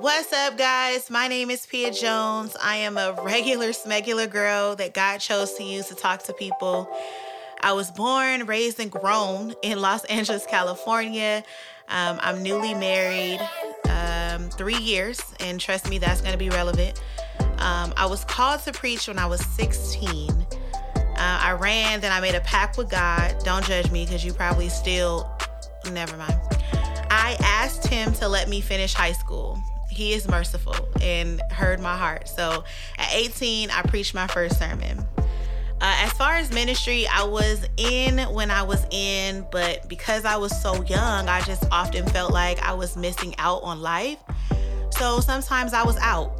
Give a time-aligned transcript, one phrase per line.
[0.00, 1.10] What's up, guys?
[1.10, 2.56] My name is Pia Jones.
[2.62, 6.88] I am a regular, smegular girl that God chose to use to talk to people.
[7.62, 11.42] I was born, raised, and grown in Los Angeles, California.
[11.88, 13.40] Um, I'm newly married,
[13.88, 17.02] um, three years, and trust me, that's going to be relevant.
[17.58, 20.30] Um, I was called to preach when I was 16.
[20.30, 20.44] Uh,
[21.18, 23.34] I ran, then I made a pact with God.
[23.42, 25.28] Don't judge me because you probably still,
[25.90, 26.38] never mind.
[27.10, 29.60] I asked him to let me finish high school.
[29.90, 32.28] He is merciful and heard my heart.
[32.28, 32.64] So
[32.98, 35.06] at 18, I preached my first sermon.
[35.80, 40.36] Uh, as far as ministry, I was in when I was in, but because I
[40.36, 44.18] was so young, I just often felt like I was missing out on life.
[44.90, 46.34] So sometimes I was out.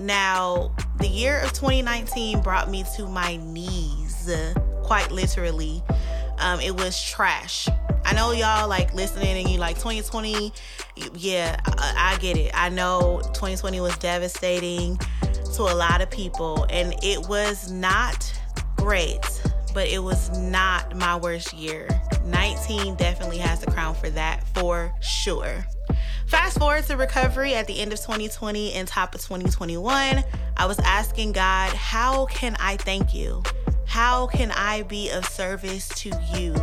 [0.00, 4.30] Now, the year of 2019 brought me to my knees,
[4.82, 5.82] quite literally.
[6.42, 7.68] Um, it was trash.
[8.04, 10.52] I know y'all like listening and you like 2020.
[11.14, 12.50] Yeah, I, I get it.
[12.52, 14.98] I know 2020 was devastating
[15.54, 18.32] to a lot of people, and it was not
[18.76, 19.20] great,
[19.72, 21.88] but it was not my worst year.
[22.24, 25.64] 19 definitely has the crown for that for sure.
[26.26, 30.24] Fast forward to recovery at the end of 2020 and top of 2021,
[30.56, 33.42] I was asking God, how can I thank you?
[33.86, 36.54] How can I be of service to you?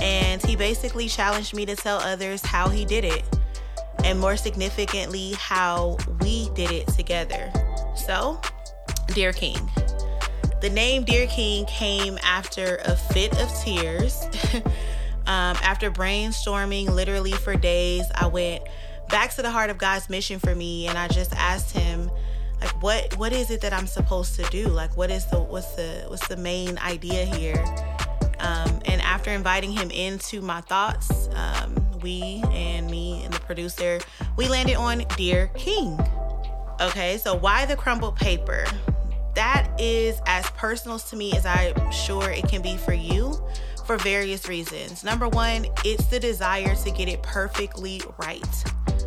[0.00, 3.24] And he basically challenged me to tell others how he did it,
[4.04, 7.50] and more significantly, how we did it together.
[7.94, 8.40] So,
[9.08, 9.70] Dear King,
[10.60, 14.24] the name Dear King came after a fit of tears.
[15.26, 18.62] um, after brainstorming literally for days, I went
[19.08, 22.10] back to the heart of God's mission for me and I just asked him,
[22.66, 24.68] like what what is it that I'm supposed to do?
[24.68, 27.62] Like what is the what's the what's the main idea here?
[28.40, 34.00] Um, and after inviting him into my thoughts, um, we and me and the producer,
[34.36, 35.98] we landed on Dear King.
[36.80, 38.66] Okay, so why the crumpled paper?
[39.34, 43.42] That is as personal to me as I'm sure it can be for you
[43.86, 45.04] for various reasons.
[45.04, 48.64] Number one, it's the desire to get it perfectly right.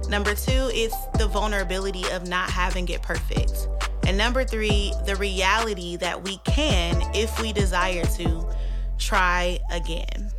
[0.09, 3.68] Number two, it's the vulnerability of not having it perfect.
[4.08, 8.50] And number three, the reality that we can, if we desire to,
[8.98, 10.31] try again.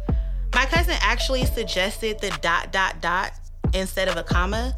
[0.54, 3.32] My cousin actually suggested the dot, dot, dot
[3.72, 4.74] instead of a comma.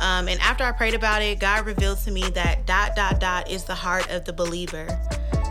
[0.00, 3.50] Um, and after I prayed about it, God revealed to me that dot, dot, dot
[3.50, 4.86] is the heart of the believer.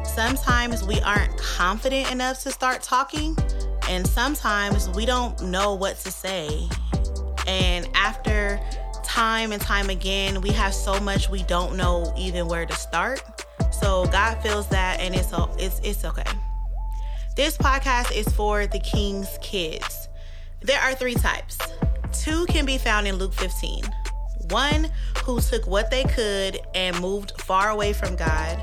[0.06, 3.36] Sometimes we aren't confident enough to start talking,
[3.90, 6.70] and sometimes we don't know what to say.
[7.48, 8.60] And after
[9.04, 13.24] time and time again, we have so much we don't know even where to start.
[13.72, 16.24] So God feels that, and it's it's it's okay.
[17.36, 20.10] This podcast is for the King's kids.
[20.62, 21.58] There are three types.
[22.12, 23.84] Two can be found in Luke 15.
[24.50, 24.90] One
[25.24, 28.60] who took what they could and moved far away from God.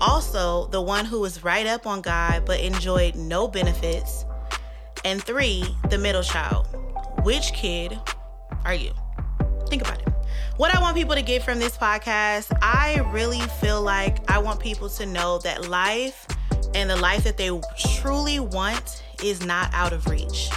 [0.00, 4.24] Also, the one who was right up on God but enjoyed no benefits.
[5.04, 6.66] And three, the middle child.
[7.24, 7.98] Which kid
[8.66, 8.92] are you?
[9.70, 10.08] Think about it.
[10.58, 14.60] What I want people to get from this podcast, I really feel like I want
[14.60, 16.26] people to know that life
[16.74, 17.48] and the life that they
[17.78, 20.50] truly want is not out of reach.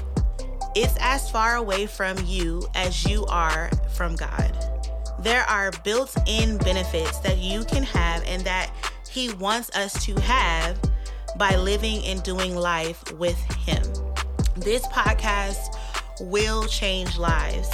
[0.75, 4.51] It's as far away from you as you are from God.
[5.22, 8.73] There are built in benefits that you can have and that
[9.09, 10.77] He wants us to have
[11.38, 13.83] by living and doing life with Him.
[14.57, 15.77] This podcast
[16.19, 17.69] will change lives.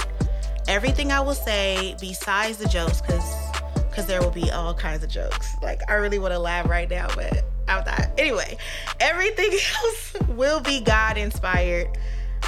[0.68, 3.44] Everything I will say, besides the jokes, because
[3.90, 5.56] because there will be all kinds of jokes.
[5.62, 8.10] Like I really want to laugh right now, but I'm not.
[8.18, 8.58] Anyway,
[9.00, 9.52] everything
[9.84, 11.88] else will be God inspired.